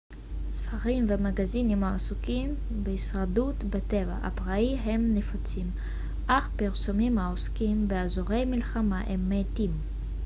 [0.49, 5.71] ספרים ומגזינים העוסקים בהישרדות בטבע הפראי הם נפוצים
[6.27, 9.71] אך פרסומים העוסקים באזורי מלחמה הם מעטים